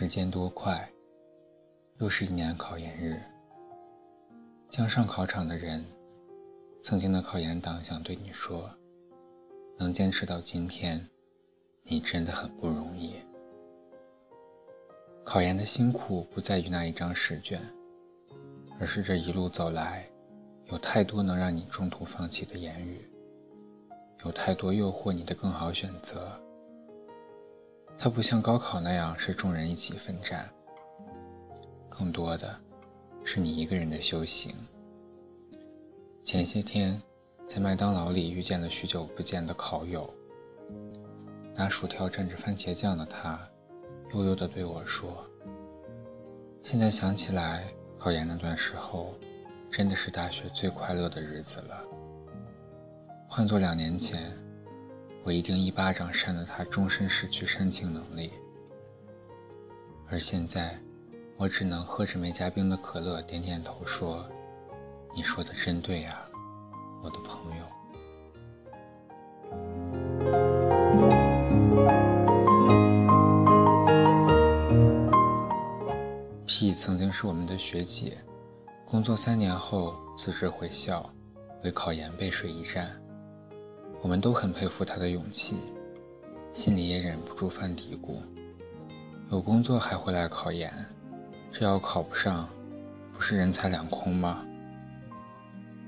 [0.00, 0.88] 时间多快，
[1.98, 3.20] 又是一年考研日。
[4.68, 5.84] 将上考场的人，
[6.80, 8.70] 曾经的考研党想对你说：
[9.76, 11.04] 能坚持到今天，
[11.82, 13.16] 你真的很不容易。
[15.24, 17.60] 考研的辛苦不在于那一张试卷，
[18.78, 20.08] 而是这一路走来，
[20.66, 23.10] 有太多能让你中途放弃的言语，
[24.24, 26.40] 有太多诱惑你的更好选择。
[28.00, 30.48] 它不像高考那样是众人一起奋战，
[31.88, 32.56] 更多的
[33.24, 34.54] 是你一个人的修行。
[36.22, 37.02] 前些天
[37.44, 40.08] 在麦当劳里遇见了许久不见的考友，
[41.56, 43.36] 拿薯条蘸着番茄酱的他，
[44.14, 45.28] 悠悠地对我说
[46.62, 47.66] ：“现在想起来，
[47.98, 49.12] 考研那段时候，
[49.72, 51.84] 真的是大学最快乐的日子了。
[53.26, 54.32] 换做两年前。”
[55.28, 58.32] 我一定一巴掌扇得他终身失去煽情能力。
[60.08, 60.80] 而现在，
[61.36, 64.26] 我只能喝着没加冰的可乐，点点头说
[65.14, 66.26] ：“你说的真对啊，
[67.02, 67.64] 我的朋友。”
[76.46, 78.16] P 曾经是我们的学姐，
[78.86, 81.12] 工作三年后辞职回校，
[81.64, 82.98] 为考研背水一战。
[84.00, 85.56] 我们都很佩服他的勇气，
[86.52, 88.16] 心里也忍不住犯嘀咕：
[89.30, 90.72] 有工作还回来考研，
[91.50, 92.48] 这要考不上，
[93.12, 94.44] 不是人财两空吗？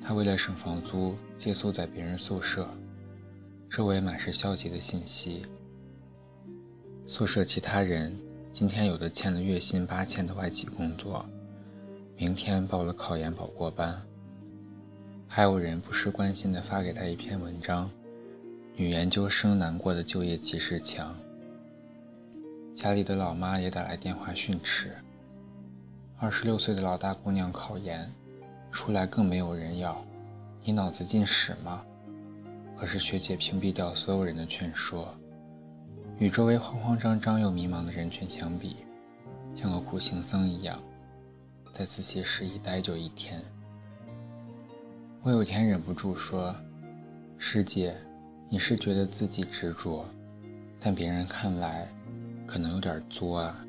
[0.00, 2.66] 他为了省房租，借宿在别人宿舍，
[3.68, 5.44] 周围满是消极的信息。
[7.06, 8.18] 宿舍其他人
[8.50, 11.26] 今天有的签了月薪八千的外企工作，
[12.16, 14.00] 明天报了考研保过班，
[15.26, 17.90] 还有人不失关心的发给他一篇文章。
[18.80, 21.12] 女研究生难过的就业即视墙，
[22.76, 24.92] 家里的老妈也打来电话训斥。
[26.16, 28.08] 二十六岁的老大姑娘考研，
[28.70, 30.00] 出来更没有人要，
[30.62, 31.84] 你脑子进屎吗？
[32.78, 35.12] 可是学姐屏蔽掉所有人的劝说，
[36.20, 38.76] 与周围慌慌张张又迷茫的人群相比，
[39.56, 40.80] 像个苦行僧一样，
[41.72, 43.42] 在自习室一待就一天。
[45.24, 46.54] 我有天忍不住说
[47.38, 47.96] ：“师姐。”
[48.50, 50.08] 你是觉得自己执着，
[50.80, 51.86] 但别人看来
[52.46, 53.62] 可能有点作啊。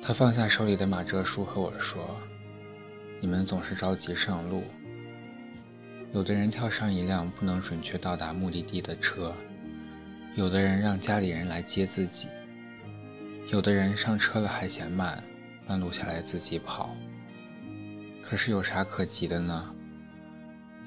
[0.00, 2.18] 他放下手里的马哲书和我说
[3.20, 4.62] ：“你们总是着急上路，
[6.14, 9.34] 有的人跳上一辆不能准确到达目的地的车，
[10.34, 12.28] 有的人让家里人来接自己，
[13.48, 15.22] 有的人上车了还嫌慢，
[15.66, 16.96] 半路下来自己跑。
[18.22, 19.74] 可是有啥可急的呢？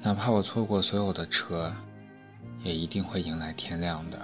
[0.02, 1.72] 哪怕我错过所有的车。”
[2.62, 4.18] 也一定会迎来天亮的。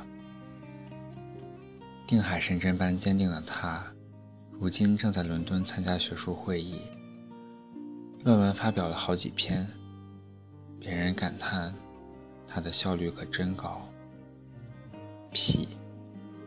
[2.07, 3.85] 定海神针般坚定的他，
[4.53, 6.81] 如今正在伦敦参加学术会议，
[8.25, 9.67] 论文发表了好几篇。
[10.81, 11.75] 别人感叹
[12.47, 13.87] 他的效率可真高。
[15.33, 15.69] 屁，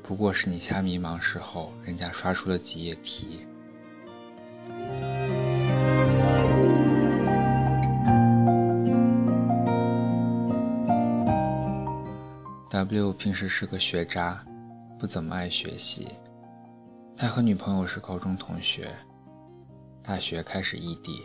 [0.01, 3.45] 不过是你瞎迷茫时候，人家刷出了几页题。
[12.83, 14.43] W 平时是个学渣，
[14.97, 16.07] 不怎么爱学习。
[17.15, 18.91] 他和女朋友是高中同学，
[20.01, 21.21] 大学开始异地。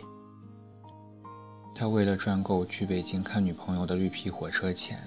[1.73, 5.01] 他为了赚够去北京看女朋友的绿皮火车钱，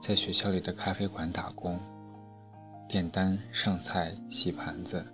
[0.00, 1.80] 在学校里的咖啡馆打工，
[2.88, 5.04] 点单、上菜、洗盘子，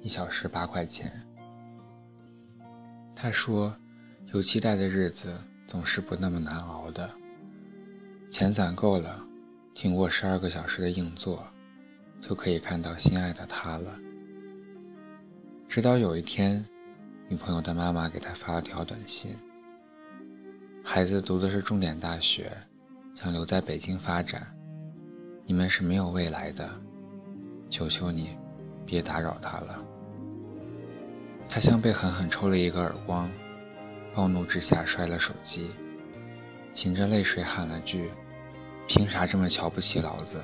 [0.00, 1.12] 一小时八块钱。
[3.14, 3.72] 他说
[4.34, 5.38] ：“有期待的日子
[5.68, 7.08] 总是不那么难熬的，
[8.28, 9.24] 钱攒够了。”
[9.74, 11.42] 挺过十二个小时的硬座，
[12.20, 13.98] 就可以看到心爱的他了。
[15.68, 16.64] 直到有一天，
[17.28, 19.36] 女朋友的妈妈给他发了条短信
[20.82, 22.52] ：“孩子读的是重点大学，
[23.14, 24.46] 想留在北京发展，
[25.44, 26.68] 你们是没有未来的，
[27.70, 28.36] 求求你，
[28.84, 29.82] 别打扰他了。”
[31.48, 33.30] 他像被狠狠抽了一个耳光，
[34.14, 35.70] 暴怒之下摔了手机，
[36.72, 38.10] 噙着泪水喊了句。
[38.92, 40.42] 凭啥这么瞧不起老子？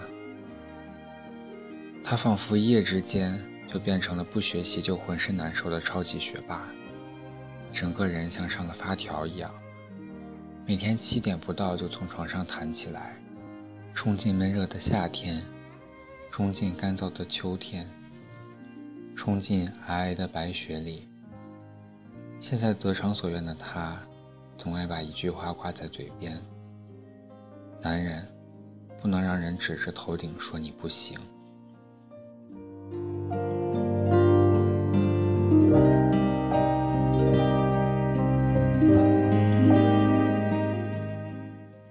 [2.04, 6.64] 他仿佛一夜之间就变成了不学习就浑身难受的超级学霸，
[7.72, 9.52] 整个人像上了发条一样，
[10.64, 13.16] 每天七点不到就从床上弹起来，
[13.92, 15.42] 冲进闷热的夏天，
[16.30, 17.84] 冲进干燥的秋天，
[19.16, 21.08] 冲进皑皑的白雪里。
[22.38, 24.00] 现在得偿所愿的他，
[24.56, 26.40] 总爱把一句话挂在嘴边：
[27.82, 28.24] 男人。
[29.00, 31.18] 不能让人指着头顶说你不行。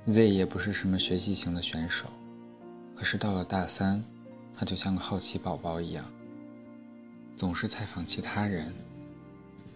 [0.08, 2.06] Z 也不是什么学习型的选手
[2.96, 4.02] 可是到了大三
[4.54, 6.06] 他就像个好奇宝宝一样
[7.36, 8.72] 总是采访其他人。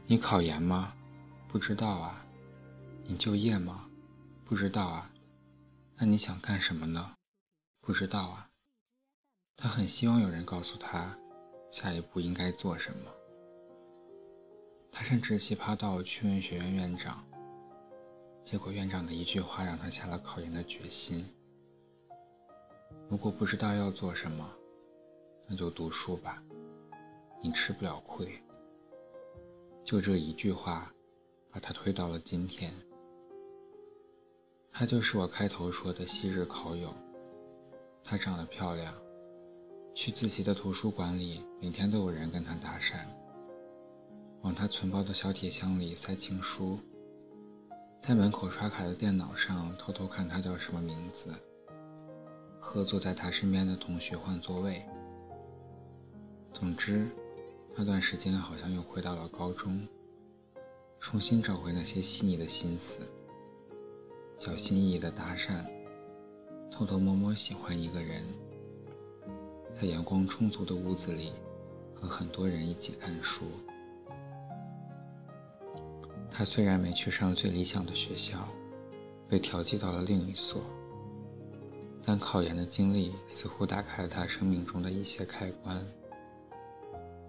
[0.08, 0.94] 你考研吗？
[1.50, 2.24] 不知道啊。
[3.06, 3.86] 你就业吗？
[4.46, 5.12] 不知道啊。
[5.98, 7.12] 那你想干什么呢？
[7.90, 8.48] 不知道啊。”
[9.58, 11.18] 他很希望有人告诉他，
[11.72, 13.12] 下一步应该做什么。
[14.92, 17.26] 他甚至奇葩到去问学院院长。
[18.46, 21.28] 结果院长的一句话让他下了考研的决心。
[23.10, 24.48] 如果不知道要做什么，
[25.48, 26.44] 那就读书吧，
[27.42, 28.40] 你吃不了亏。
[29.84, 30.94] 就这一句话，
[31.50, 32.72] 把他推到了今天。
[34.70, 36.94] 他就是我开头说的昔日考友。
[38.10, 38.92] 她长得漂亮，
[39.94, 43.06] 去自习的图书馆里，每天都有人跟她搭讪，
[44.42, 46.80] 往她存包的小铁箱里塞情书。
[48.02, 51.32] 在门口刷卡的电脑上偷偷看她叫什么名字，
[52.60, 54.84] 和坐在她身边的同学换座位。
[56.52, 57.08] 总之，
[57.76, 59.88] 那段时间好像又回到了高中，
[61.00, 62.98] 重新找回那些细腻的心思，
[64.40, 65.64] 小心翼翼的搭讪，
[66.72, 68.24] 偷偷摸摸喜欢一个人，
[69.74, 71.34] 在阳光充足的屋子里，
[71.94, 73.46] 和很多人一起看书。
[76.32, 78.48] 他虽然没去上最理想的学校，
[79.28, 80.62] 被调剂到了另一所，
[82.06, 85.86] 但考研的经历似乎打开了他生命中的一些开关。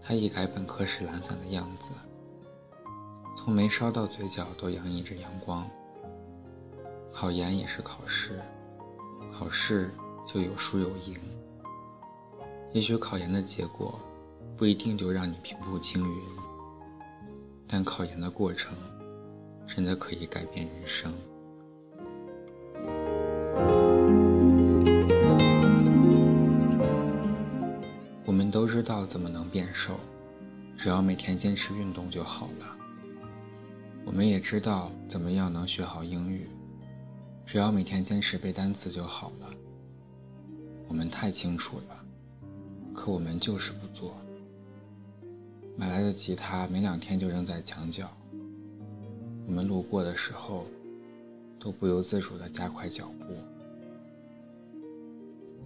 [0.01, 1.91] 他一改本科时懒散的样子，
[3.37, 5.69] 从眉梢到嘴角都洋溢着阳光。
[7.13, 8.41] 考研也是考试，
[9.33, 9.91] 考试
[10.27, 11.19] 就有输有赢。
[12.73, 13.99] 也许考研的结果
[14.57, 16.23] 不一定就让你平步青云，
[17.67, 18.77] 但考研的过程。
[19.73, 21.15] 真的可以改变人生。
[28.25, 29.95] 我们都知道怎么能变瘦，
[30.77, 32.77] 只要每天坚持运动就好了。
[34.05, 36.51] 我们也知道怎么样能学好英语，
[37.51, 39.51] 只要每天坚持背单词就好了。
[40.87, 42.05] 我们太清楚了，
[42.95, 44.17] 可我们就是不做。
[45.75, 48.09] 买来的吉他没两天就扔在墙角。
[49.49, 50.65] 我们路过的时候，
[51.59, 53.35] 都不由自主地加快脚步。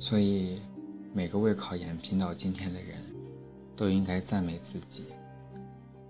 [0.01, 0.63] 所以，
[1.13, 2.97] 每个为考研拼到今天的人，
[3.77, 5.05] 都应该赞美自己。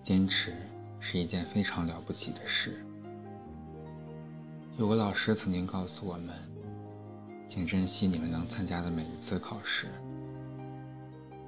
[0.04, 0.52] 坚持
[1.00, 2.80] 是一件非常了不起的事。
[4.76, 6.34] 有个老师曾经告诉我们，
[7.46, 9.86] 请珍惜你们能参加的每一次考试，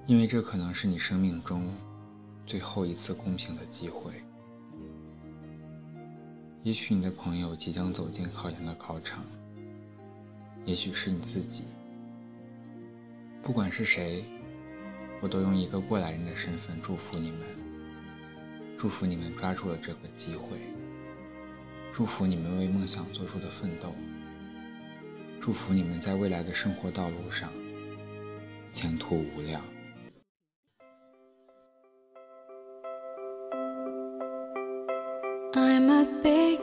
[0.06, 1.68] 因为这可能是你生命中
[2.46, 4.12] 最后一次公平的机会。
[6.62, 9.24] 也许你的朋友即将走进考研的考场，
[10.64, 11.64] 也许是你自己。
[13.42, 14.24] 不管是谁，
[15.20, 17.40] 我都用一个过来人的身份祝福你们，
[18.78, 20.60] 祝福你们抓住了这个机会，
[21.96, 23.90] 祝福你们为梦想做出的奋斗，
[25.40, 27.50] 祝福你们在未来的生活道路上
[28.70, 29.62] 前途无量。
[35.54, 36.60] I'm a big,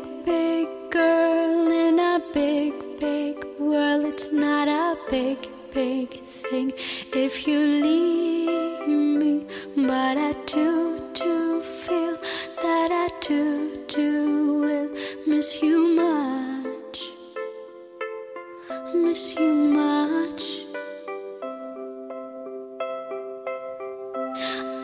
[18.94, 20.44] Miss you much.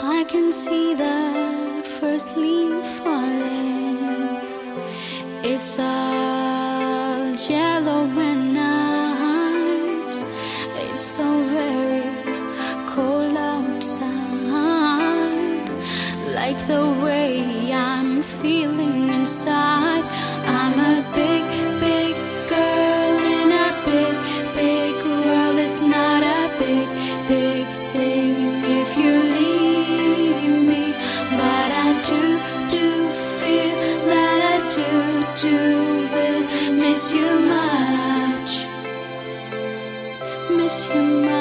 [0.01, 4.41] I can see the first leaf falling.
[5.43, 10.25] It's all yellow and nice.
[10.85, 12.01] It's so very
[12.87, 14.09] cold outside.
[16.33, 19.88] Like the way I'm feeling inside.
[40.69, 41.38] 些慢。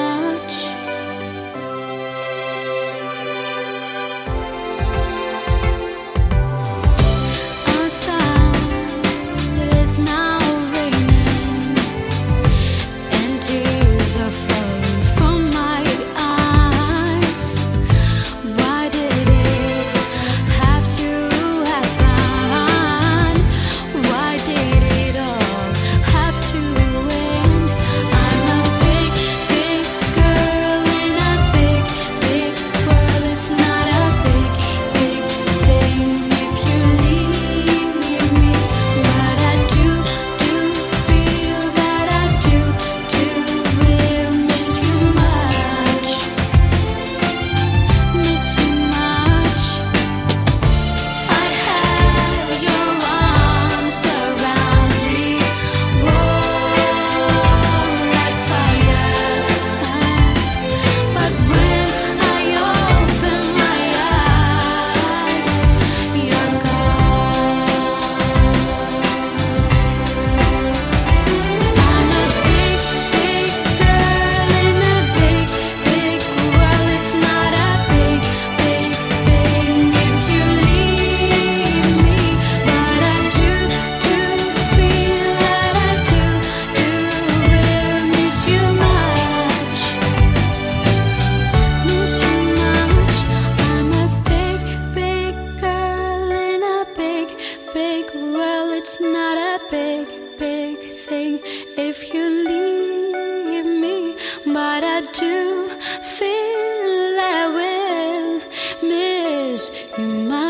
[109.97, 110.48] You might